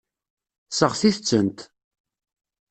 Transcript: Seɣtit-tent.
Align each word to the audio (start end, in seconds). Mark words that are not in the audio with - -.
Seɣtit-tent. 0.77 1.59